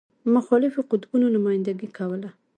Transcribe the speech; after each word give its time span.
مخالفو 0.33 0.81
قطبونو 0.91 1.27
نمایندګي 1.35 1.89
کوله. 1.97 2.29